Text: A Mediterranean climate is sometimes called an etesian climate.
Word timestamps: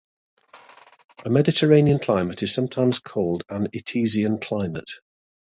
A 1.25 1.29
Mediterranean 1.29 1.99
climate 1.99 2.41
is 2.41 2.51
sometimes 2.55 2.97
called 2.97 3.43
an 3.51 3.67
etesian 3.67 4.41
climate. 4.41 4.89